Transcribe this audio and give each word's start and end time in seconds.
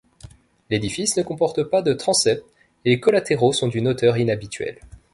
L'édifice 0.71 1.15
ne 1.17 1.21
comporte 1.21 1.61
pas 1.63 1.83
de 1.83 1.93
transept 1.93 2.43
et 2.85 2.89
les 2.89 2.99
collatéraux 2.99 3.53
sont 3.53 3.67
d'une 3.67 3.87
hauteur 3.87 4.17
inhabituelle. 4.17 4.79